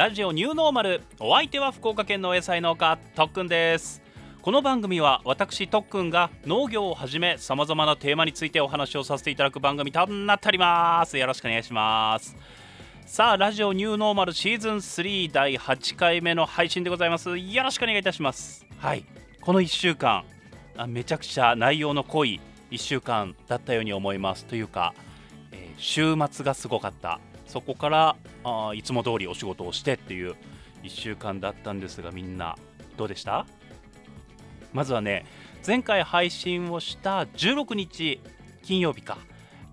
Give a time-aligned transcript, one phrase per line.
[0.00, 1.02] ラジオニューノーマル。
[1.18, 4.00] お相手は福岡県のお野菜農家特訓です。
[4.40, 11.18] この番組は私特訓が農業をはじめさまざまなテーマについてお話をさせていただく番組となっております。
[11.18, 12.34] よろしくお願いします。
[13.04, 17.36] さあラジオニューノーマルシーズン3第8回目の配信でございます。
[17.36, 18.64] よろしくお願いいたします。
[18.78, 19.04] はい。
[19.42, 20.24] この1週間
[20.86, 22.40] めちゃくちゃ内容の濃い
[22.70, 24.46] 1週間だったように思います。
[24.46, 24.94] というか、
[25.52, 30.36] えー、週末がすごかったそこからあいつも通りお仕事をしてっていう
[30.84, 32.56] 1週間だったんですがみんな
[32.96, 33.44] どうでした？
[34.72, 35.26] まずはね
[35.66, 38.20] 前回配信をした16日
[38.62, 39.18] 金曜日か、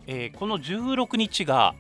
[0.07, 1.75] えー、この16日が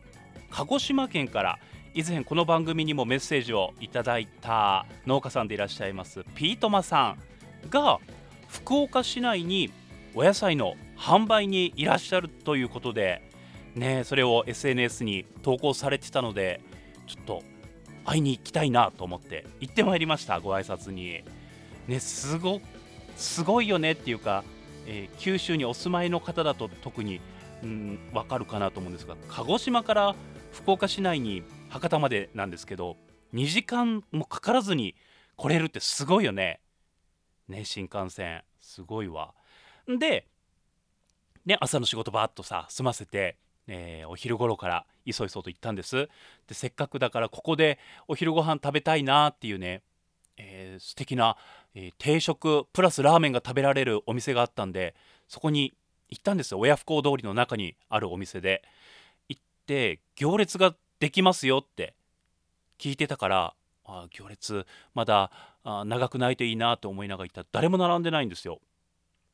[0.51, 1.57] 鹿児島県から
[1.95, 7.15] 以前この番組にもメッセージをいただいた農家さんでいらっしゃいますピートマさ
[7.65, 7.97] んが
[8.47, 9.73] 福岡市内に
[10.13, 13.26] お野菜の販売にいらっしゃるということで
[13.77, 16.61] ねそれを SNS に投稿されてたので
[17.07, 17.43] ちょっと
[18.05, 21.23] 会いに行きたいなと思って行ってまいりましたご挨拶に。
[21.87, 22.59] ねすご
[23.15, 24.43] すごいよねっていうか、
[24.85, 27.19] えー、九州にお住まいの方だと特に
[27.63, 30.15] うん分かるかなと思うんですが鹿児島から
[30.51, 32.97] 福岡市内に博多までなんですけど
[33.33, 34.95] 2時間もかからずに
[35.35, 36.59] 来れるってすごいよね。
[37.47, 39.33] ね新幹線すごいわ。
[39.87, 40.27] で
[41.45, 43.37] ね朝の仕事ばーっとさ済ませて
[43.67, 46.09] えー、お昼頃からいそいそと行ったんです。
[46.47, 49.81] でせっかくだからここでお昼ご飯食べたいなっていうね、
[50.37, 51.37] えー、素敵な、
[51.75, 54.95] えー、定食プラスラーメンが食べられるお店があったんで
[55.27, 55.73] そこに
[56.09, 56.51] 行ったんです。
[56.51, 58.63] よ親不孝通りの中にあるお店で。
[59.29, 61.93] 行って行列ができますよって
[62.79, 63.53] 聞いてたから
[63.85, 65.31] あ行列まだ
[65.63, 68.61] あ長くないといいなと思いながら行ったら誰も並んでないんですよ。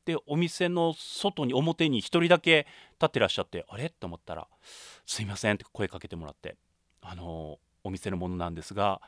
[0.06, 3.90] でお店の外に表に1人だけ立ってらっしゃってあれ？
[3.90, 4.48] と思ったら
[5.06, 6.56] 「すいません」って声かけてもらって
[7.02, 9.02] あのお店のものなんですが、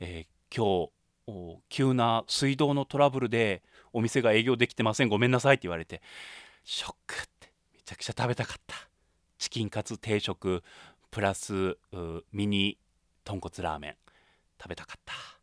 [0.00, 0.88] えー、今
[1.26, 3.62] 日急な水道のトラブルで
[3.92, 6.00] お店が営業できてませんごめんなさいって言われて
[6.64, 8.76] ショックってめちゃくちゃ食べたかった。
[9.38, 10.62] チキンカツ定食
[11.10, 11.76] プラス
[12.32, 12.78] ミニ
[13.24, 13.96] 豚骨ラーメン
[14.60, 15.35] 食べたかった。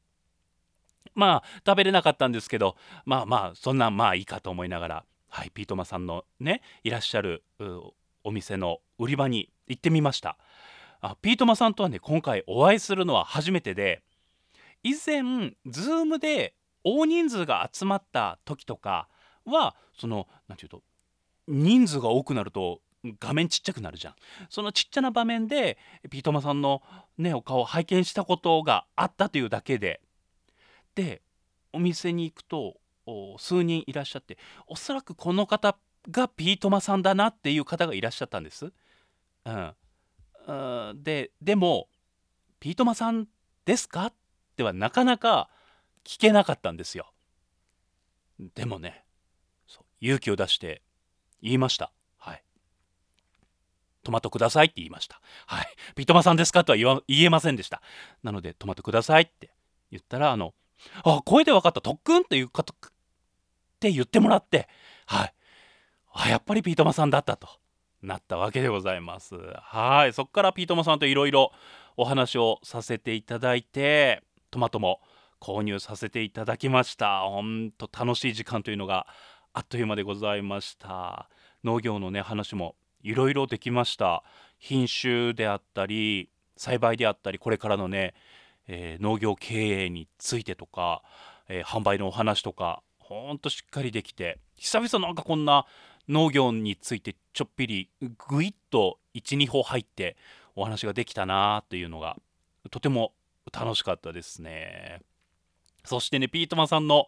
[1.16, 2.75] まあ食べれなかったんですけど
[3.06, 7.44] まあまあそんなんまあいいかと思いながらはいピートマさんのねいらっしゃる
[8.24, 10.38] お店の売り場に行ってみました。
[11.01, 14.01] あピートマさんとはね今回お会いするのは初めてで
[14.84, 15.22] 以前
[15.68, 19.09] Zoom で大人数が集まった時とか
[19.45, 20.84] はその何て言うと
[21.47, 22.80] 人数が多くなると
[23.19, 24.16] 画面ちっちゃくなるじゃん。
[24.50, 25.78] そのちっちゃな場面で
[26.09, 26.81] ピートマさんの
[27.18, 30.00] ねお顔を拝見したことがあったというだけで
[30.96, 31.22] で
[31.72, 32.78] お店に行くと
[33.38, 34.38] 数人いらっしゃって
[34.68, 35.78] おそらくこの方
[36.09, 38.72] がピートマさんだなっていう方がいらっしゃったんです。
[39.46, 41.90] うん、ででも
[42.59, 43.28] 「ピートマさん
[43.66, 44.14] ですか?」っ
[44.56, 45.50] てはなかなか
[46.04, 47.12] 聞けなかったんですよ。
[48.56, 49.06] でもね
[50.02, 50.81] 勇気を出して
[51.42, 51.94] 言いました。
[52.18, 52.44] はい。
[54.04, 55.22] トマトくださいって言いました。
[55.46, 55.68] はい。
[55.96, 56.66] ピートマさんですか？
[56.66, 57.81] とは言えませんでした。
[58.22, 59.54] なのでトマトくださいって
[59.92, 60.54] 言ったらあの
[61.03, 61.81] あ声で分かった。
[61.81, 62.91] 特訓っていう方っ
[63.79, 64.67] て言ってもらって。
[65.05, 65.33] はい。
[66.13, 67.47] あやっぱりピートマさんだったと。
[68.01, 69.35] なったわけでございます。
[69.35, 70.13] はい。
[70.13, 71.51] そこからピートマさんといろいろ
[71.95, 74.99] お話をさせていただいてトマトも
[75.39, 77.21] 購入させていただきました。
[77.21, 79.07] ほんと楽しい時間というのが
[79.53, 81.29] あっという間でございました。
[81.63, 84.23] 農業のね話もいろいろできました。
[84.59, 88.13] 品種であったり栽培であったりこれからのね
[88.68, 91.03] えー、農業経営についてとか、
[91.50, 95.66] えー、販売のお話とかほんとしっかりできて久々なんかこんな
[96.07, 97.90] 農業についてちょっぴり
[98.28, 100.18] ぐいっと12歩入って
[100.56, 102.18] お話ができたなというのが
[102.72, 103.13] とても
[103.51, 105.01] 楽しかったですね。
[105.84, 107.07] そしてねピートマンさんの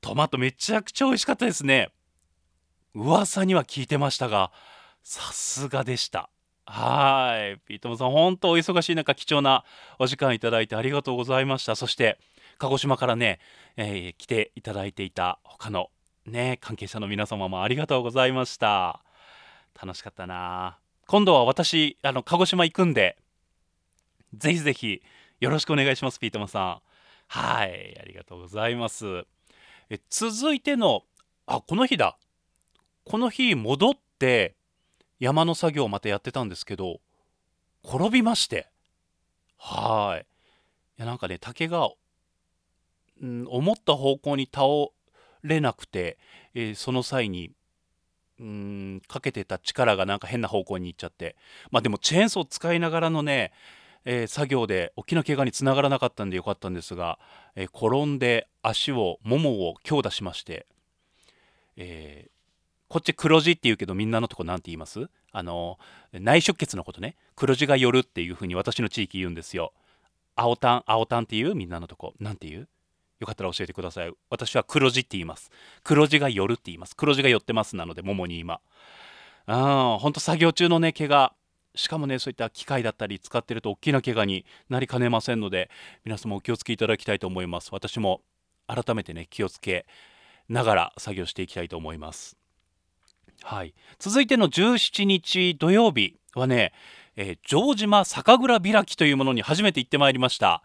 [0.00, 1.90] トマトめちゃくちゃ美味しかったですね。
[2.94, 4.52] 噂には聞いてましたが
[5.02, 6.30] さすがでした。
[6.66, 7.58] はい。
[7.66, 9.64] ピートモさん、本当お忙しい中、貴重な
[9.98, 11.76] お時間いただいてありがとうございました。
[11.76, 12.18] そして、
[12.58, 13.38] 鹿児島からね、
[13.76, 15.90] えー、来ていただいていた他の
[16.26, 19.02] ね、関係者の皆様もありがとうございました。
[19.80, 20.78] 楽しかったな。
[21.06, 23.18] 今度は私、あの、鹿児島行くんで、
[24.32, 25.02] ぜひぜひ
[25.40, 26.82] よろしくお願いします、ピートマさん。
[27.28, 29.26] はい、ありがとうございます。
[29.90, 31.02] え続いての、
[31.46, 32.16] あ、この日だ。
[33.04, 34.54] この日戻って、
[35.24, 37.00] 山の作業をまたやってたんですけど
[37.82, 38.68] 転びまして。
[39.58, 40.26] はい。
[40.98, 41.88] いやなんかね竹が、
[43.22, 44.66] うん、思った方向に倒
[45.42, 46.18] れなくて、
[46.54, 47.52] えー、その際に
[48.38, 51.36] うんかけてた力がなんか変な方向に行っちゃって。
[51.70, 53.52] まあでもチェーンソー使いながらのね
[54.06, 57.18] えー、作業で大きな怪我につながらなかったんでよかったんですが、
[57.56, 60.66] えー、転んで足をももを強打しまして、
[61.76, 62.28] え、
[62.94, 65.08] こっち黒字って言うけどみんなのとこ何て言います？
[65.32, 65.80] あの
[66.12, 67.16] 内出血のことね。
[67.34, 69.72] 黒字が寄るっていう風に私の地域言うんですよ。
[70.36, 72.14] 青タン青タンっていうみんなのとこ。
[72.20, 72.68] 何て言う？
[73.18, 74.12] よかったら教えてください。
[74.30, 75.50] 私は黒字って言います。
[75.82, 76.94] 黒字が寄るって言います。
[76.94, 78.60] 黒字が寄ってますなのでももに今。
[79.46, 81.34] あほんと作業中のね怪我。
[81.74, 85.68] しかもねそういった機械だったり使ってると大きな怪我になりかねませんので
[86.04, 87.70] 皆様お気をつけいただきたいと思います。
[87.72, 88.20] 私も
[88.68, 89.84] 改めてね気をつけ
[90.48, 92.36] ながら作業していきたいと思います。
[93.42, 93.74] はい。
[93.98, 96.72] 続いての17日土曜日はね、
[97.16, 100.62] えー、城島酒蔵開きというものに初めて行ってまいりました、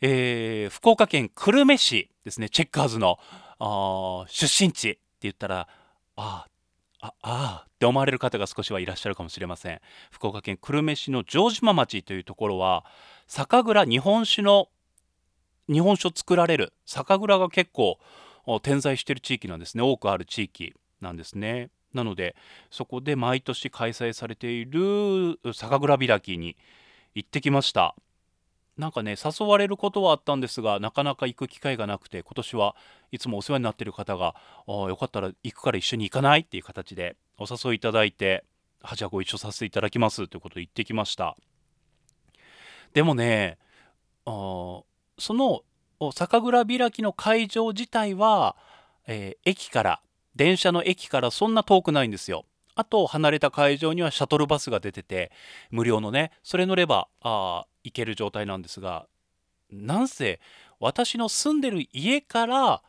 [0.00, 3.18] えー、福岡県久留米市ですねチェッカーズの
[4.28, 5.68] 出身地って言ったら
[6.16, 6.46] あ
[7.00, 9.80] ああって思われる方が少しはいらっしゃるかもしれません。
[10.10, 12.84] 福岡県久留米市の城島町というところは
[13.26, 14.68] 酒蔵日本酒の
[15.72, 17.98] 日本酒を作られる酒蔵が結構
[18.62, 19.82] 点在している地域なんですね。
[19.82, 21.70] 多くある地域なんですね。
[21.94, 22.36] なので
[22.70, 26.56] そこで毎年開催されている酒蔵開きに
[27.14, 27.94] 行ってきました
[28.78, 32.76] なんかね誘われることはあったんですがなかなか行く機会がなくて今年は
[33.12, 34.34] いつもお世話になってる方が
[34.66, 38.44] 「よかったら行くから一緒に行かない?」っていう形でお誘いいただいて
[38.82, 41.36] 「はじゃあご一緒させていただきます」ということで行ってきました
[42.94, 43.58] でもね
[44.24, 44.84] そ
[45.18, 45.62] の
[46.12, 48.56] 酒蔵開きの会場自体は、
[49.06, 50.02] えー、駅から
[50.36, 52.44] 電車の駅からそんな遠くないんですよ
[52.74, 55.30] あと離れた会場にはシャトルバスが出てて
[55.70, 59.06] 無料のねそれ乗ればあ行ける状態なんですが
[59.70, 60.40] なんせ
[60.78, 62.82] 私の住んでる家から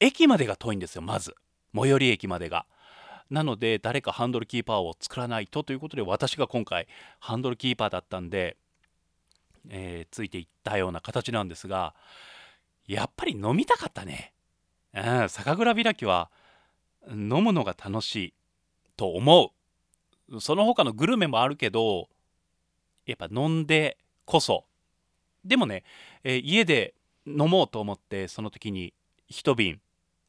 [0.00, 1.34] 駅までが遠いんですよまず
[1.74, 2.66] 最寄り駅までが。
[3.30, 8.56] なので誰かハンドルキーパーを作らないとということで私が今回ハンドルキーパーだったんで、
[9.68, 11.94] えー、ついていったような形なんですが
[12.86, 14.32] やっぱり飲みたかったね。
[14.94, 16.30] うん、酒蔵開きは
[17.10, 18.34] 飲むのが楽しい
[18.96, 19.52] と思
[20.30, 20.40] う。
[20.40, 22.08] その他のグルメもあるけど
[23.06, 24.64] やっぱ飲んでこそ。
[25.44, 25.84] でもね、
[26.24, 26.94] えー、家で
[27.26, 28.92] 飲もうと思ってその時に
[29.28, 29.80] 一瓶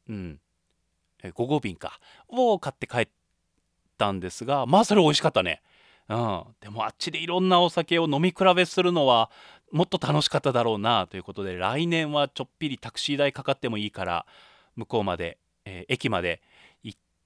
[0.08, 0.40] うん
[1.22, 3.08] 5合瓶かを買って帰っ
[3.98, 5.62] たんですがまあそれ美味しかったね。
[6.08, 6.44] うん。
[6.60, 9.30] でもあっちでいろんなお酒を飲み比べするのは
[9.70, 14.26] もっと楽しかっただろうなということで来年はちょっぴりタクシー代かかってもいいから
[14.76, 16.40] 向こうまで、えー、駅まで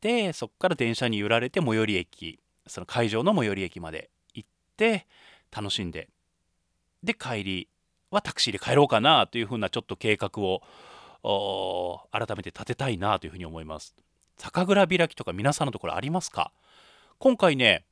[0.05, 5.06] てそこから電車に揺られて最寄り駅その会場の最寄り駅まで行って
[5.51, 6.11] 楽しんで
[7.03, 7.69] で帰り
[8.11, 10.61] はタクシーで帰ろうかなというふうなちょっと計画を
[12.12, 13.95] 改めて立てたいなというふうに思います。
[14.37, 16.53] 酒蔵開きとか皆さんのところありますか？
[17.19, 17.85] 今回ね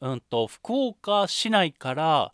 [0.00, 2.32] うんと福岡市内から、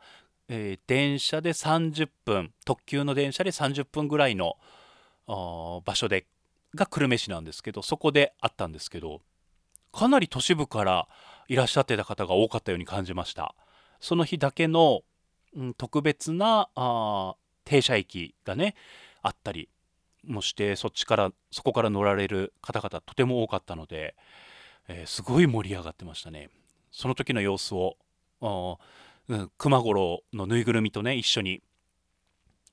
[0.48, 4.56] えー、電車で30分特急の電車で30分ぐらいの
[5.26, 6.26] 場所で
[6.74, 9.20] が久留米市なんですけどそこであったんですけど
[9.92, 11.08] かなり都市部から
[11.48, 13.54] いらっしゃってた方が多かったように感じました。
[13.98, 15.02] その日だけの
[15.56, 17.34] うん、特別なあ
[17.64, 18.74] 停車駅がね
[19.22, 19.68] あったり
[20.24, 24.14] もしてそっちからそこから乗られる方々とても多かったので、
[24.88, 26.50] えー、すごい盛り上がってましたね。
[26.92, 27.96] その時の様子を、
[29.28, 31.62] うん、熊五郎のぬいぐるみとね一緒に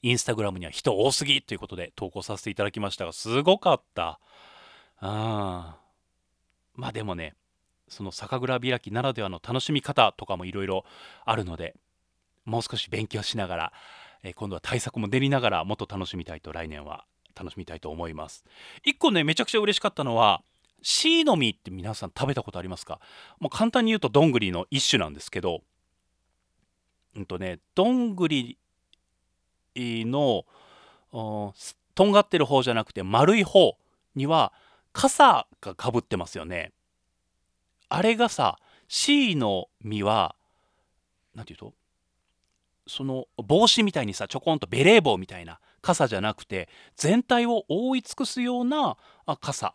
[0.01, 4.19] インスタグラムには人多すぎということで投稿させていただきましたがすごかった。
[4.99, 5.77] あ
[6.75, 7.33] まあでもね
[7.87, 10.85] その酒蔵開きならではの楽しみ方とかもいろいろ
[11.25, 11.75] あるので
[12.45, 13.73] もう少し勉強しながら、
[14.23, 18.43] えー、今度は対策も練りながらもっと楽しみたいと来年は楽しみたいと思います。
[18.83, 20.41] 一個ねめちゃくちゃ嬉しかったのは
[20.81, 22.99] シイの実って皆さん食べたことありますか？
[23.39, 25.61] もう簡単に言うとどんぐりの一種なんですけど
[27.15, 28.57] うんとねどんぐり
[30.05, 30.45] の
[31.95, 33.77] とんがってる方じゃなくて丸い方
[34.15, 34.53] には
[34.93, 36.71] 傘がかぶってますよね
[37.89, 38.57] あれがさ
[38.87, 40.35] C の実は
[41.35, 41.77] 何て言うと
[42.87, 48.97] その帽子みたいにさちょこんとベレー帽みたいな傘じゃなくて全体を覆い尽くすような
[49.41, 49.73] 傘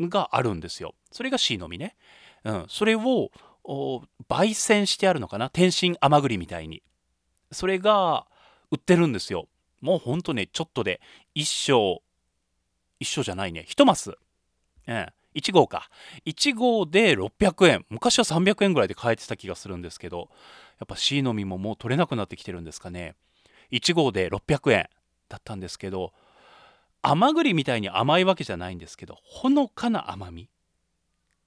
[0.00, 0.94] があるんですよ。
[1.10, 1.96] それが C の実ね。
[2.44, 3.30] うん、それを
[4.28, 5.50] 焙煎してあるのかな？
[5.50, 6.82] 天津甘栗みたいに。
[7.50, 8.26] それが
[8.70, 9.48] 売ってるんですよ。
[9.80, 11.00] もうほんとねちょっとで
[11.34, 12.02] 一升
[12.98, 13.64] 一升じゃないね。
[13.68, 14.16] 一マス。
[14.88, 15.90] うん、1号か。
[16.24, 17.86] 1号で600円。
[17.90, 20.30] 昔は300円ぐらいで買えてた気がするんですけど
[20.78, 23.14] やっぱ C の実ももう取れなくなってきてるんですかね。
[23.70, 24.88] 1号で600円
[25.28, 26.12] だったんですけど
[27.02, 30.48] 甘栗みたいに甘いわけじゃないんですけどほのかな甘み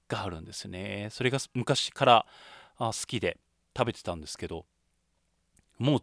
[0.08, 1.08] があるんですね。
[1.10, 2.26] それが昔から
[2.78, 3.38] 好きで
[3.76, 4.66] 食べてたんですけど
[5.78, 6.02] もう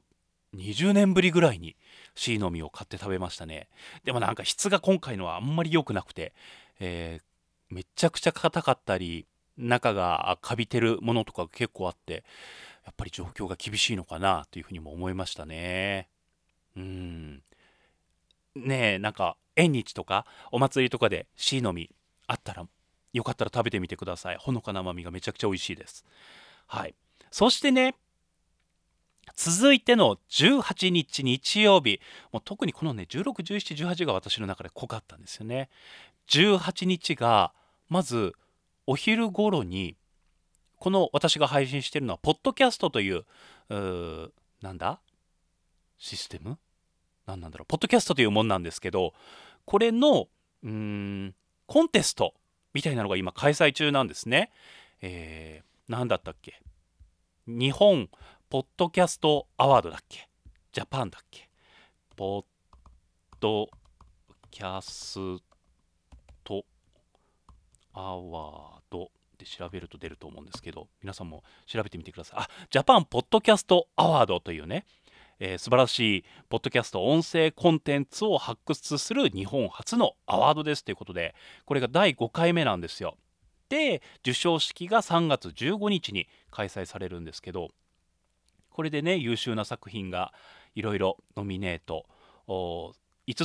[0.56, 1.76] 20年ぶりぐらいに
[2.16, 3.68] シーの実を買って食べましたね。
[4.04, 6.34] でもなんか質が今回のはあんまり良くなくて、
[6.80, 9.26] えー、めちゃくちゃ硬かったり
[9.58, 12.24] 中がカビてるものとか結構あって
[12.86, 16.08] やっぱり状況が厳しいのかなというふうにも思いましたね。
[16.76, 17.42] うん。
[18.56, 21.90] ねえなんか縁日とかお祭りとかでシーの実
[22.28, 22.66] あったら
[23.14, 24.38] よかったら食べてみてください。
[24.38, 26.06] ほのかな甘みがめちゃくちゃ美味しいです。
[26.68, 26.96] はい。
[27.32, 27.96] そしてね
[29.36, 32.00] 続いての18日日曜日。
[32.32, 35.70] もう特にこのね161718が私の中で濃かったんですよね。
[36.30, 37.54] 18日が
[37.90, 38.34] まず
[38.86, 39.96] お昼頃に
[40.80, 43.26] この私が配信しているのはポッドキャストという
[43.70, 45.00] うなんだ？
[45.98, 46.58] システム？
[47.26, 47.66] 何なんだろう？
[47.68, 49.14] ポッドキャストというもんなんですけど
[49.66, 50.28] これの
[50.64, 52.34] うんコンテスト
[52.74, 54.52] みたいなのが今開催中なんですね。
[55.02, 56.62] えー、何だったっけ？
[57.48, 58.10] 日本
[58.50, 60.30] ポッドキャストアワードだっけ？
[60.72, 61.50] ジャパンだっけ？
[62.16, 62.46] ポッ
[63.42, 63.68] ド
[64.50, 65.44] キャス
[66.46, 66.64] ト
[67.94, 72.40] アワードで調べると出ると思うんですけど皆さんも調べてみてください。
[72.40, 74.86] あジャパンポッドキャストアワードというね、
[75.40, 81.36] えー、素晴らしいポッドキャスト音声コンテンツを発掘する日本初のアワードですということで
[81.66, 83.18] これが第5回目なんですよ。
[83.68, 87.72] で授賞式が3月15日に開催されるんですけど
[88.78, 90.32] これでね優秀な作品が
[90.76, 92.06] いろいろノミネート。
[92.48, 92.94] 5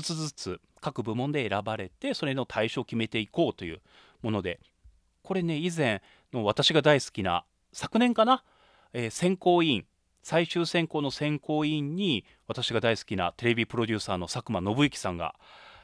[0.02, 3.80] つずつ各部門で選ばれてそれの対象を決めていこうという
[4.20, 4.60] もので。
[5.22, 8.44] これね以前の私が大好きな昨年かな、
[8.92, 9.86] えー、選考委員
[10.22, 15.34] 最終選考の選考委員に私が大好きなテレビプロデューサーの佐久間信之さんが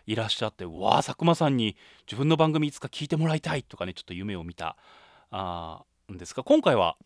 [0.06, 1.76] いらっしゃってわあ佐久間さんに
[2.06, 4.76] 自分の番組いつか聞いてもらいたいとかねちょっと夢を見た
[5.30, 6.96] あんですが今回は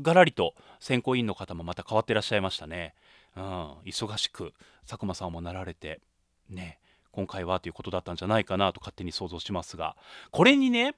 [0.00, 2.94] がらりと選考委員の方もまた変わってらっしゃいましたね。
[3.36, 4.52] うん、忙しく
[4.86, 6.00] 佐久間さんもなられて
[6.48, 6.78] ね
[7.12, 9.96] 今回はということだったんじゃないかなと勝手に想像しますが。
[10.30, 10.94] これにね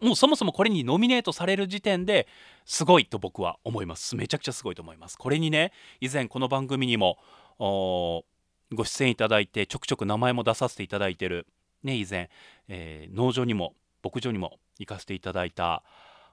[0.00, 2.28] もうそもそもこれにノミネートされる時点で
[2.66, 4.14] すごいと僕は思います。
[4.14, 5.16] めちゃくちゃすごいと思います。
[5.16, 7.18] これにね以前この番組にも
[7.58, 11.46] ご出演いただいてちょくちょく名前も出させていただいてる
[11.82, 12.30] ね以前、
[12.68, 15.82] えー、農場にも牧場にも行かせていただいた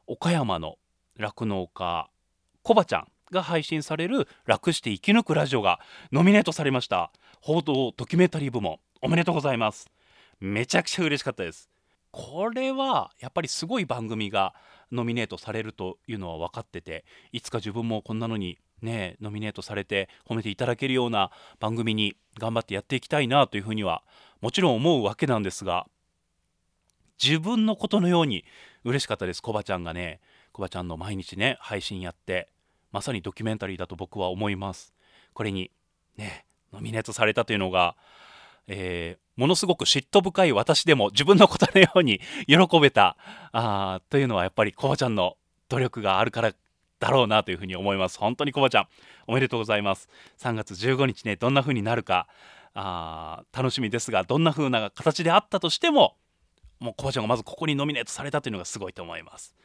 [0.07, 0.77] 岡山の
[1.17, 2.09] 酪農家
[2.63, 5.79] コバちゃんが配信される「楽して生き抜くラジオ」が
[6.11, 7.11] ノミネートされました。
[7.41, 9.91] 報道ドキュメンタリー部門おめでとうございます。
[10.39, 11.69] めちゃくちゃ嬉しかったです。
[12.11, 14.53] これはやっぱりすごい番組が
[14.91, 24.03] ノミネートされるというのは分かってていつか自分もこんなのにねノミネートされて褒めていただけるような番組に頑張ってやっていきたいなというふうには
[24.41, 25.87] もちろん思うわけなんですが
[27.21, 28.45] 自分のことのように
[28.83, 30.19] 嬉しかったですコバちゃんがね。
[30.53, 32.47] コバちゃんの毎日ね配信やって
[32.91, 34.93] まさにドキュメンタリーだと僕は思います。
[35.33, 35.71] これに
[36.15, 37.95] ねノミネートされたというのが、
[38.67, 43.17] えー、ものすごく嫉妬深い私でも自分のことのように喜べた
[43.51, 45.37] あというのはやっぱりコバちゃんの
[45.69, 46.53] 努力があるから
[46.99, 48.19] だろうなというふうに思います。
[48.19, 48.87] 本当にコバちゃん
[49.27, 50.07] おめでとうございます。
[50.37, 52.27] 3月15日ねどんな風になるか
[52.75, 56.15] あ楽しみですがどんな風な形であったとしても
[56.79, 59.55] もうコバちゃんがまずここにノミネートされたというのがすごいと思います。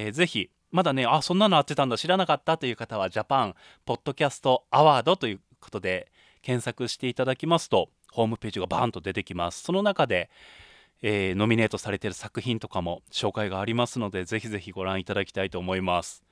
[0.00, 9.64] えー、ぜひまだねあそんなのあってたんだ知らなかったという方はジャパンポッドキャストアワードということで検索していただきますとホームページがバーンと出てきます。
[9.64, 10.30] その中で、
[11.02, 16.22] えー、ノミネートされている作品とかも紹介がありますのでぜひぜひご覧いただきたいと思います。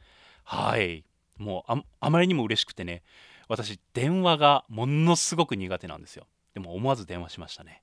[0.44, 1.04] はい。
[1.36, 3.02] もうあまりにも嬉しくてね
[3.48, 6.28] 私電話がものすごく苦手なんですよ。
[6.54, 7.82] でも思わず電話しましたね。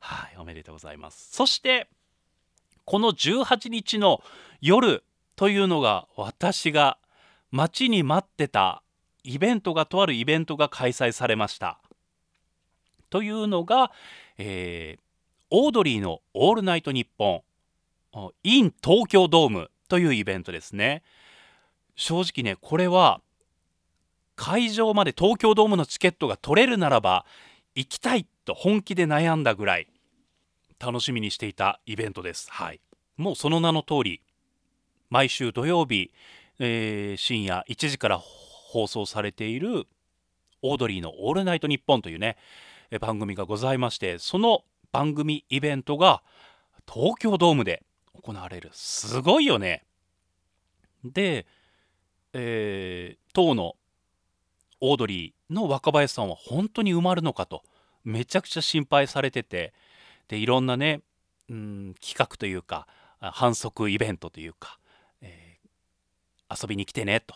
[0.00, 1.28] はいおめでとうございます。
[1.32, 1.86] そして
[2.86, 4.22] この18日の
[4.62, 5.04] 夜
[5.38, 6.98] というのが私が
[7.52, 8.82] 待ちに待ってた
[9.22, 11.78] イベントがとあるイベントが開催されました。
[13.08, 13.92] というのが、
[14.36, 15.00] えー、
[15.50, 17.44] オードリーの「オールナイトニッポ
[18.16, 21.04] ン」in 東京ドームというイベントですね。
[21.94, 23.20] 正直ねこれは
[24.34, 27.24] 会場まで東京ドームのチケットが取れるならば
[27.76, 29.86] 行きたいと本気で悩んだぐらい
[30.80, 32.50] 楽しみにしていたイベントです。
[32.50, 32.80] はい、
[33.16, 34.20] もうその名の通り
[35.10, 36.10] 毎週土曜日、
[36.58, 39.86] えー、深夜1時から放送されている
[40.62, 42.36] オードリーの「オールナイトニッポン」というね
[43.00, 46.22] 番組がございましてその番組イベントが
[46.90, 47.82] 東京ドームで
[48.22, 48.70] 行われる。
[48.72, 49.84] すごいよね。
[51.04, 51.46] で、
[52.32, 53.76] えー、当の
[54.80, 57.62] オードリーの若林さんは本当に埋まるのかと
[58.04, 59.72] めちゃくちゃ心配されてて
[60.28, 61.02] でいろんなね、
[61.48, 62.86] うん、企画というか
[63.20, 64.78] 反則イベントというか
[66.50, 67.34] 遊びに来てねと。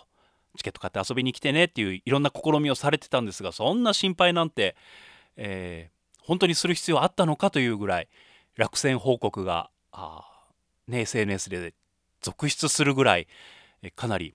[0.57, 4.77] チケット買って遊びに来てねっていういろんな試みをされてたんですがそんな心配なんて、
[5.37, 8.09] えー、本当にする必要あったのかというぐらい
[8.57, 10.25] 落選報告があ、
[10.87, 11.75] ね、SNS で
[12.21, 13.27] 続出するぐらい
[13.97, 14.35] かなり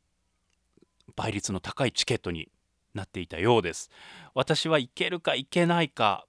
[1.15, 2.49] 倍率の高いチケットに
[2.93, 3.91] なっていたようです。
[4.33, 6.25] 私は行けるか行けないか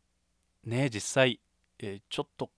[0.65, 1.41] ね実際、
[1.79, 2.51] えー、ちょっと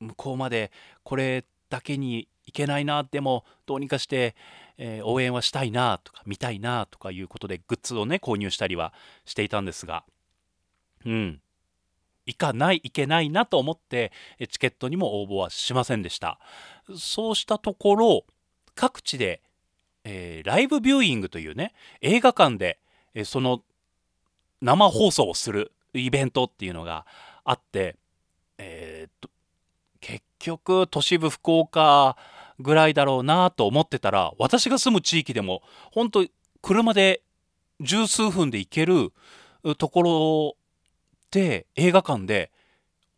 [0.00, 0.72] 向こうまで
[1.02, 4.34] これだけに行けないなでもどうにかして、
[4.78, 8.94] えー、応援はしたいなとか見たいなとかいうことでグッズをね購入したりは
[9.26, 10.04] していたんですが。
[11.04, 11.40] うん。
[12.26, 14.12] 行かない行けないなと思って
[14.50, 16.38] チケットにも応募はしませんでした。
[16.96, 18.24] そうしたところ
[18.74, 19.42] 各地で、
[20.04, 22.78] えー、ライブビューイングというね映画館で、
[23.14, 23.62] えー、その
[24.62, 27.06] 生放送をするイベントっていうのが
[27.44, 27.96] あって
[28.56, 29.30] えー、っと
[30.00, 32.16] 結局都市部福岡
[32.58, 35.62] ぐらいだろうなと思ってたら私が住む地域でも
[35.92, 36.26] 本当
[36.62, 37.22] 車で
[37.80, 39.12] 十数分で行ける
[39.76, 40.56] ところ
[41.30, 42.50] で映画館で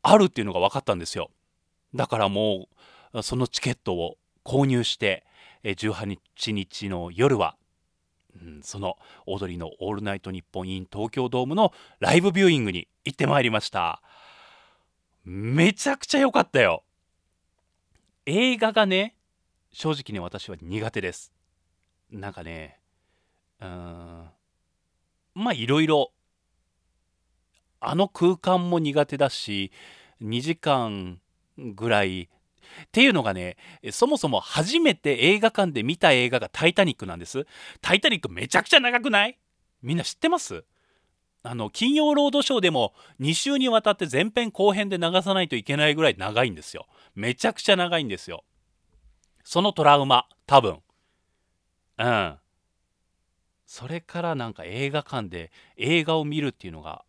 [0.02, 1.30] あるっていうのが分かったんですよ。
[1.94, 2.68] だからも
[3.14, 5.24] うそのチケットを購入して
[5.64, 7.56] 18日の夜は、
[8.42, 14.02] うん、そのオードリーの「オールナイトニッポン in 東京ドーム」のライブビューイングに行ってまいりました。
[15.24, 16.82] めちゃくちゃ良かったよ。
[18.26, 19.16] 映画がね
[19.72, 21.32] 正直ね私は苦手です。
[22.10, 22.80] なんかね
[23.60, 23.68] うん
[25.34, 26.12] まあいろいろ
[27.80, 29.70] あの空間も苦手だし
[30.22, 31.20] 2時間
[31.56, 32.28] ぐらい。
[32.84, 33.56] っていうのがね
[33.90, 37.44] そもそも初めて映画館で見た映画が「タイタニック」なんです。
[37.80, 39.38] タイタニックめちゃくちゃ長くない？
[39.82, 40.64] みんな知ってます？
[41.42, 46.86] あの金曜ロードショーでも2週にわたって前編後編で流さないといけないぐらい長いんですよ。
[47.16, 48.44] めちゃくちゃ長いんですよ。
[49.50, 50.78] そのトラウマ多分。
[51.98, 52.38] うん。
[53.66, 57.04] それからなんか映画館で映画を見るっていうのが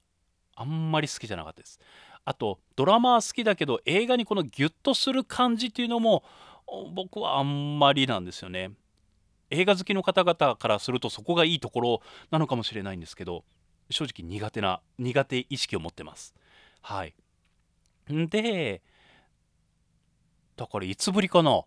[0.55, 1.79] あんまり好きじゃなかったです。
[2.25, 6.23] あとドラマは好きだけど映画にこのギュッとする感じっていうのも
[6.95, 8.71] 僕はあんまりなんですよね。
[9.51, 13.43] 映画好きの方々からするとそこがいいところなのかもしれないんですけど
[13.91, 16.33] 正直苦手な苦手意識を持ってます。
[16.81, 17.13] はい。
[18.09, 18.81] で
[20.55, 21.65] だからいつぶりかな？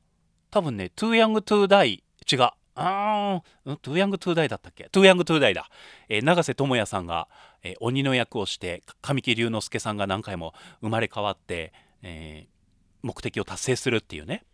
[0.54, 4.88] 多分ね Too Young to Die 違うあー、 Too Young to Die だったっけ？
[4.92, 5.68] Too Young to Die だ。
[6.08, 7.26] えー、長瀬智也さんが、
[7.64, 14.44] えー、鬼の役をして、神木隆之介さんが何回も生まれ変わって、えー、目的を達成するっていうね、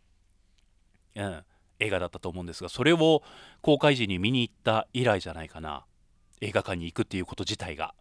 [1.16, 1.44] うん、
[1.80, 3.22] 映画だったと思うんですが、それを
[3.60, 5.84] 公開時に見に行った以来じゃないかな。
[6.40, 7.94] 映画館に行くっていうこと自体が。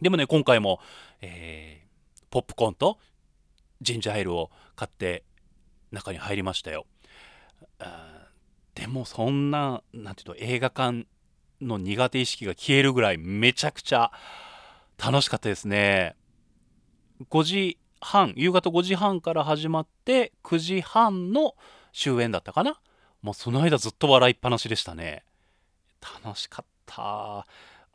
[0.00, 0.80] でもね、今回も、
[1.20, 2.98] えー、ポップコーンと
[3.80, 5.24] ジンジャーエールを買って
[5.92, 6.86] 中に入りましたよ。
[8.74, 11.06] でもそんななんていうと映画館
[11.60, 14.12] の苦手意識が消えるぐらいめちゃくちゃ
[14.96, 16.16] 楽しかったですね。
[17.30, 21.54] 5時半夕方5時半から始まって9時半の
[21.92, 22.80] 終演だったかな。
[23.22, 25.24] もうその間ずっと笑いっぱなしでしたね。
[26.24, 27.46] 楽しかった。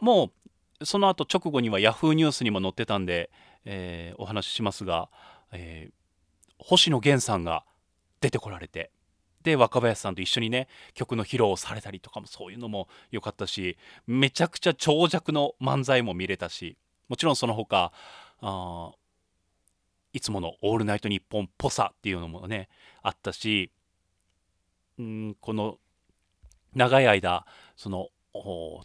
[0.01, 0.31] も
[0.79, 3.31] うその後直後には Yahoo ニュースにも載ってたんで、
[3.63, 5.09] えー、お話ししますが、
[5.53, 7.63] えー、星野源さんが
[8.23, 8.89] 出てこられて
[9.43, 16.77] で若林さんと一緒にね曲の披露をされたりとかもそういうのも良かったしめちゃくちゃ長尺の漫才も見れたし
[17.09, 17.91] もちろんその他
[18.39, 18.93] あ
[20.13, 22.69] いつもの「オールナイトニッポン」っぽさっていうのもね
[23.01, 23.71] あったし
[25.01, 25.77] んこの
[26.73, 28.07] 長い間その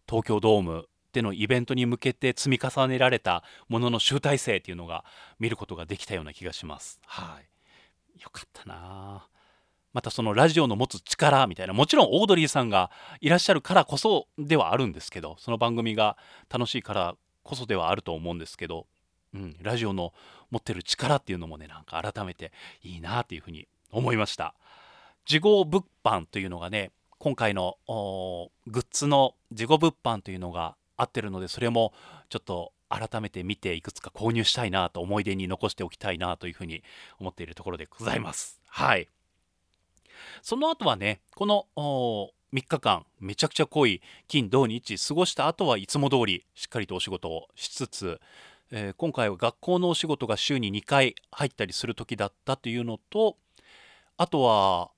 [0.09, 5.05] 東京ドームでのイベントに向けて積み重ねられたものの集大成っていうのが
[5.39, 7.01] 見ることができたような気がします。
[7.07, 7.49] はい、
[8.21, 9.27] よかったな。
[9.93, 11.73] またそのラジオの持つ力みたいな。
[11.73, 16.17] もちろんオードリーさんがいらっしゃるからこそではあるんですけどその番組が
[16.51, 18.87] 楽しいからこそではあると思うんですけど、
[19.35, 20.13] うん、ラジオの
[20.51, 22.53] 持ってる力っていうのもねなんか改めて
[22.83, 24.55] いいなっていうふうに思いました。
[25.25, 27.77] 事後物販というのがね今回の
[28.67, 31.93] グッズの事後物販というのが合ってるのでそれも
[32.29, 36.83] ちょっと改めて見ていくつか購入したいなと思い出に残しておきたいなというふうに
[37.19, 38.61] 思っているところでございます。
[38.69, 39.09] はい。
[40.43, 41.67] その後はねこの
[42.53, 48.21] 3日間めちゃくちゃ濃い金土日過ごした後はいつも通りしっかりとお仕事をしつつ、
[48.71, 53.37] えー、今回は学校のお仕事が週に2回入ったりする時だったというのと
[54.17, 54.91] あとは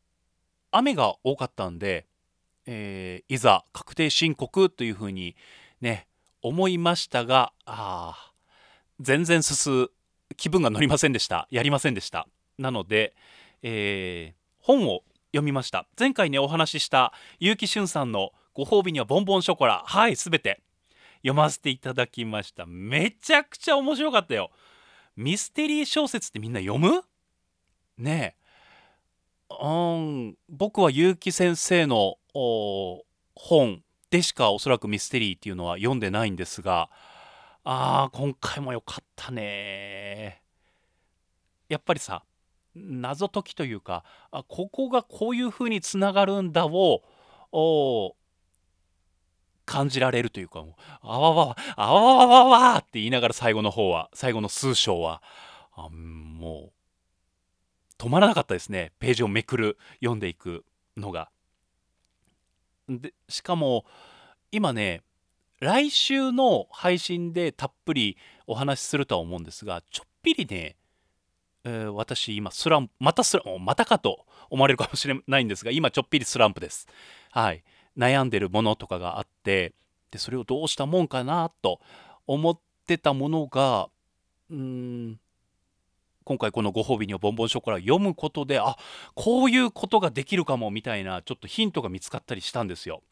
[0.70, 2.06] 雨が多かったんで、
[2.66, 5.34] えー、いざ確定申告というふうに
[5.80, 6.06] ね
[6.42, 8.32] 思いましたがあ
[9.00, 9.88] 全然進
[10.36, 11.48] 気分が乗りませんでした。
[11.50, 12.26] やりませんでした。
[12.58, 13.14] なので、
[13.62, 15.86] えー、本を読みました。
[15.98, 19.82] 前回ねお話しした結城俊さんの「ご褒美にはボンボンショコラ。
[19.86, 20.60] はいすべて
[21.18, 22.66] 読ませていただきました。
[22.66, 24.50] めちゃくちゃ面白かったよ。
[25.16, 27.02] ミステリー小説ってみんな読む？
[27.98, 29.56] ねえ。
[29.62, 32.16] うん僕は結城先生の
[33.34, 36.90] 本でしかおそらくミステリーっていうのは読んでないんですが
[37.64, 40.42] あー今回も良かったね
[41.68, 42.24] やっぱりさ
[42.74, 47.02] 謎解きというかあここがこういう風につながるんだを
[49.64, 55.22] 感じられるというかもうあわわわあわわわわって言いながら最後の方は最後の数章は
[55.72, 60.64] あもう止まらなかったですねページをめくる読んでいく
[60.96, 61.30] のが。
[62.98, 63.84] でしかも
[64.50, 65.02] 今ね
[65.60, 70.76] 来週の配信でたっぷりお話しするとは思うんですがちょっぴりね、
[71.64, 76.88] えー、私今スランプまたスラまたかと思われるかもしれないんですが今ちょっぴりスランプです。
[77.30, 77.62] はい。
[77.96, 79.74] 悩んでるものとかがあって
[80.10, 81.80] でそれをどうしたもんかなと
[82.26, 83.88] 思ってたものが
[84.50, 85.20] うーん
[86.30, 88.76] 今回このご褒美にはボンボンショコラ読むことであ
[89.16, 93.02] こういうことができるかもみたいなちょっとヒントが見つかったりしたんですよ。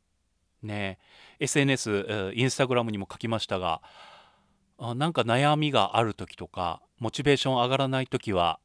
[0.62, 1.00] ね
[1.40, 3.82] SNS インスタグラムにも書きましたが
[4.78, 8.60] あなんか悩みがある時とかモチベーション上がらない時は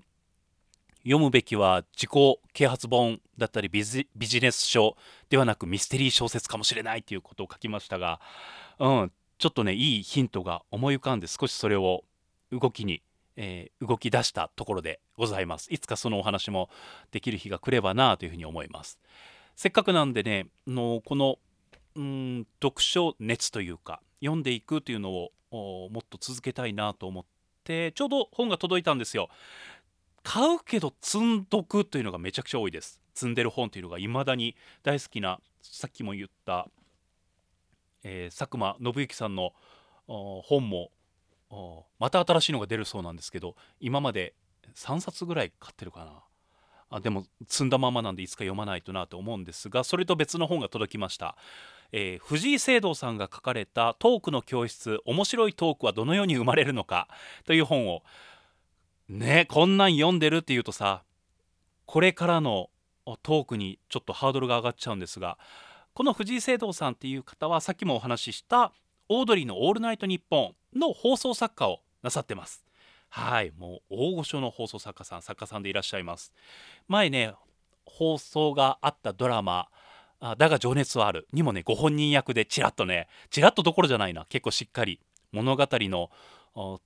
[1.01, 4.05] 読むべきは自己啓発本だったりビジ
[4.39, 4.95] ネス書
[5.31, 8.21] ではなくミステリー小説かもしれないということを書きましたが、
[8.77, 12.03] うん、ちょっとねいいヒントが思い浮かんで少しそれを
[12.51, 13.01] 動きに
[13.35, 15.73] えー、動き出したところでございます。
[15.73, 16.69] いつかそのお話も
[17.11, 18.99] できる日が来ればなというふうに思います。
[19.55, 21.37] せっかくなんでねのこの
[21.95, 27.25] うん読書熱というか読んでいくというのをもっと続けたいなと思っ
[27.63, 29.29] てちょうど本が届いたんですよ。
[30.23, 33.01] 買うけど積んどくというのがめちゃくちゃ多いです。
[33.13, 36.67] 積んでる本というのが未だに大好きなさっきも言った、
[38.03, 39.53] えー、佐久間信之さんの
[40.07, 40.91] 本も
[41.99, 44.33] また新しいのが出るそうなんですけど今まで
[44.75, 46.23] 3冊ぐらい買ってるかな。
[46.95, 51.35] あでも積んだままなんでいつか読まないとなと思うんですがそれと別の本が届きました、
[51.91, 57.07] えー、藤井聖堂さんが書かれた「トークの教室面白いトークはどのように生まれるのか
[57.45, 58.03] 」という本を
[59.09, 61.01] ねこんなん読んでるっていうとさ
[61.87, 62.69] これからの
[63.23, 65.39] トークにちょっとハードルが上がっちゃうんですが
[65.95, 68.71] この藤井聖堂さんっていう方はさっきもお話しした
[69.09, 72.65] オードリーの「オールナイトニッポン」の放送作家をなさってます。
[73.09, 76.33] はいもう大御所の放送作家さん作家さんでいらっしゃいます。
[76.87, 77.33] 前ね
[77.85, 79.69] 放送があったドラマ
[80.37, 84.99] 「だが情熱はある」にもねご本人役でちらっとねちらっとどころじゃないな結構しっかり
[85.31, 86.09] 物語の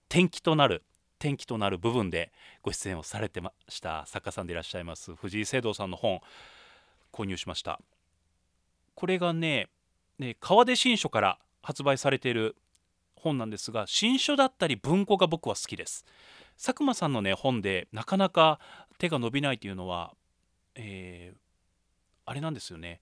[0.10, 0.84] 転機となる
[1.20, 6.22] 転機となる部分でご出演をされてました作家さんでいらっしゃいます藤井聖堂さんの本
[7.12, 7.80] 購入しました。
[8.96, 9.70] これがね
[10.20, 12.56] ね川出新書から発売されている
[13.18, 16.06] 本なんですが新書だったり文庫が僕は好きです。
[16.56, 18.62] 佐久間さんのね本でなかなか
[19.00, 20.14] 手が伸びないというのは、
[20.76, 21.38] えー、
[22.26, 23.02] あれなんですよね。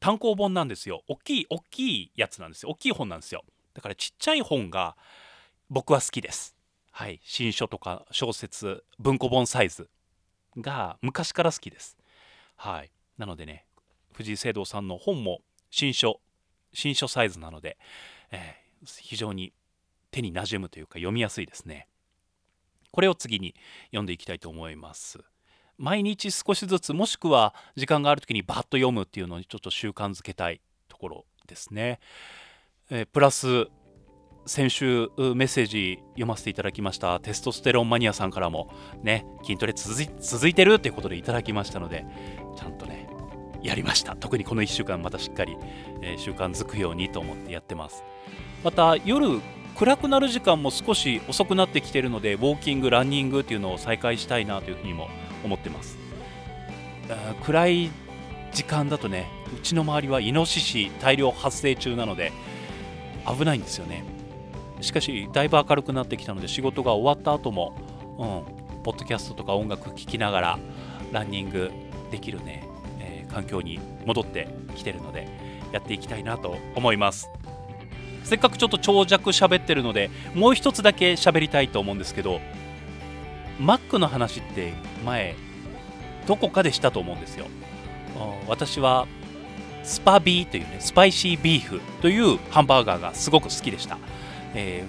[0.00, 1.02] 単行本なんですよ。
[1.06, 2.70] 大きい大きいやつなんですよ。
[2.70, 3.44] 大きい本なんですよ。
[3.74, 4.96] だからちっちゃい本が
[5.68, 6.56] 僕は好きです。
[6.92, 7.20] はい。
[7.22, 9.90] 新書とか小説文庫本サイズ
[10.56, 11.98] が昔から好きです。
[12.56, 12.90] はい。
[13.18, 13.66] なのでね
[14.14, 16.22] 藤井聖堂さんの本も新書
[16.78, 17.76] 新書サイズなので、
[18.30, 19.52] えー、非常に
[20.12, 21.88] 手に馴染むというか読みやすいですね。
[22.92, 23.54] これを次に
[23.86, 25.18] 読んでいきたいと思います。
[25.76, 32.00] 毎日少しずつもしくは時間がある時にバッと読むっていうのにちょっと習慣づけたいところですね、
[32.90, 33.66] えー、プラス
[34.46, 42.04] 先週メッセージ読ませていただきましたテストステロンマニアさんからもね筋トレ続いてるっていうことでいただきましたので
[42.56, 43.17] ちゃんとね
[43.62, 44.16] やりました。
[44.16, 45.56] 特にこの1週間またしっかり、
[46.02, 48.04] えー、習慣づくようにと思ってやってます。
[48.64, 49.40] また夜
[49.76, 55.08] 暗くなる時間も少し遅くなってきてるのでウォーキングランニングっていうのを再開したいなというふうにも
[55.44, 55.96] 思ってます。
[57.44, 57.90] 暗い
[58.52, 62.32] 時間だとねうちの周りはイノシシ大量発生中なので
[63.26, 64.04] 危ないんですよね。
[64.80, 67.74] しかしだいぶ明るくなってきたので仕事が終わった後も
[68.18, 68.24] う
[68.80, 70.58] んポッドキャストとか音楽聴きながら
[71.12, 71.70] ランニング
[72.10, 72.66] できるね。
[73.32, 75.28] 環境に戻ってきてるので
[75.72, 77.28] やっていきたいなと思います。
[78.24, 82.40] せっかくちょっと長尺喋ってるのでもう一つだけ喋りたいと思うんですけど
[83.58, 85.34] Mac の話って前
[86.26, 87.46] どこかでしたと思うんですよ。
[88.46, 89.06] 私は
[89.82, 93.96] スパビーというねスパイシービーフというハンバーガーがすごく好きでした、
[94.54, 94.84] え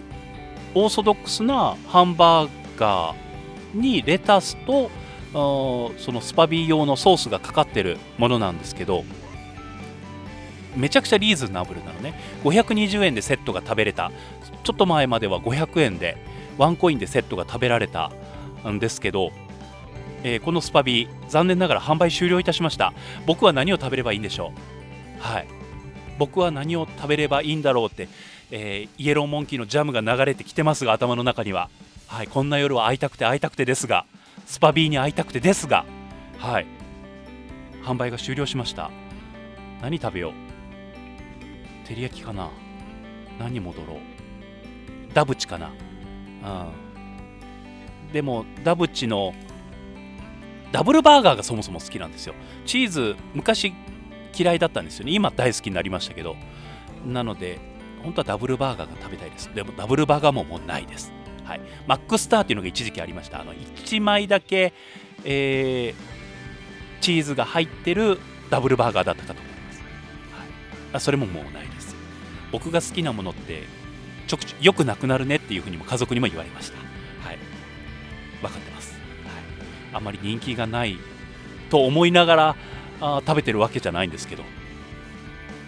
[0.73, 4.89] ー、オーソドックスなハンバーガーにレタスと
[5.31, 9.03] そのスパビー用のソースがかかってるものなんですけど
[10.75, 12.13] めちゃくちゃリーズナブルなのね。
[12.43, 14.11] 520円でセットが食べれた。
[14.63, 16.15] ちょっと前までは500円で
[16.57, 18.11] ワンコインでセットが食べられた
[18.67, 19.31] んですけど、
[20.23, 22.93] えーこのスパビー残念ながら販売終了いたしました。
[23.25, 24.53] 僕は何を食べればいいんでしょ
[25.17, 25.21] う？
[25.21, 25.47] はい。
[26.19, 28.07] 僕は何を食べればいいんだろうって、
[28.51, 31.69] えーイエローモンキーのジャムが流れてきてますが頭の中には。
[32.07, 32.27] はい。
[32.27, 34.05] こんな夜は会いたくて会いたくてですが
[34.45, 35.85] スパビーに会いたくてですが
[36.37, 36.67] はい。
[37.83, 38.91] 販売が終了しました。
[39.81, 41.87] 何食べよう？
[41.87, 42.49] 照り焼きかな？
[43.39, 43.97] 何戻ろう？
[45.13, 45.69] ダブチかな？
[45.69, 45.71] う
[48.07, 49.33] んでもダブチの
[50.71, 52.33] ダブルバーガーがそもそも好きなんですよ。
[52.65, 53.73] チーズ昔
[54.37, 55.11] 嫌いだったんですよね。
[55.11, 56.35] 今大好きになりましたけど。
[57.05, 57.59] なので
[58.03, 59.53] 本当はダブルバーガーが食べたいです。
[59.53, 61.11] でもダブルバーガーももうないです。
[61.49, 63.41] はい、マックスターっていうのが一時期ありました。
[63.41, 64.73] あの1枚だけ、
[65.23, 66.19] えー
[67.01, 69.81] チーズが入ってるダブルバーガーだったかと思います、
[70.91, 71.95] はい、それももうないです。
[72.51, 73.63] 僕が好きなものって
[74.27, 76.77] ちょくちょよくなくなるねっていうふうにも家族にも言われました。
[77.25, 77.37] はい。
[78.41, 79.01] 分かってます、はい、
[79.93, 80.97] あまり人気がない
[81.69, 82.55] と思いながら
[83.01, 84.43] あ食べてるわけじゃないんですけど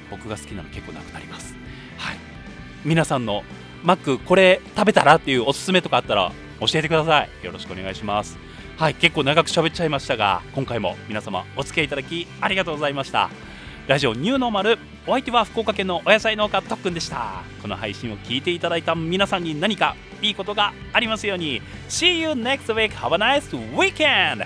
[0.10, 1.56] 僕が好きなの結構なくなります。
[1.98, 2.18] はい。
[2.84, 3.44] 皆さんの
[3.84, 7.46] マックこれ食べたらっていうおすすめとかあったら教えてください。
[7.46, 8.38] よろしくお願いします。
[8.78, 13.30] はい結構長く喋っちゃいましたが今回も皆様お付き合いいただきありがとうございました。
[13.88, 17.44] ラジオニューノーマルお相手は福岡県のお野菜農家特訓でした。
[17.62, 21.62] この配信を聞いていただいた皆さんに何かいいことがありますように。
[21.90, 22.92] See you next week.
[22.92, 24.46] Have a nice weekend.